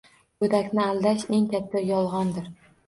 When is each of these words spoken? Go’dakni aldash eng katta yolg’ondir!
Go’dakni 0.43 0.83
aldash 0.87 1.29
eng 1.39 1.47
katta 1.55 1.87
yolg’ondir! 1.93 2.51